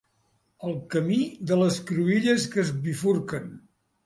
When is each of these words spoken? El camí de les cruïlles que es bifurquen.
El 0.67 0.71
camí 0.95 1.17
de 1.51 1.57
les 1.65 1.77
cruïlles 1.91 2.49
que 2.57 2.63
es 2.65 2.73
bifurquen. 2.89 3.49